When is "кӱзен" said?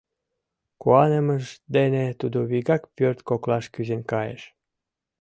3.73-4.01